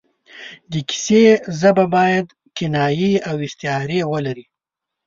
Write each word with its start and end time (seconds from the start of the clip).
د 0.71 0.73
کیسې 0.89 1.23
ژبه 1.59 1.85
باید 1.95 2.27
کنایې 2.57 3.13
او 3.29 3.35
استعارې 3.47 3.99
ولري. 4.11 4.45